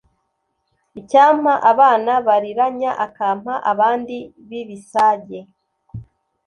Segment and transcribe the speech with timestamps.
[0.99, 5.39] Icyampa abana bariranya, akampa abandi b’ibisage,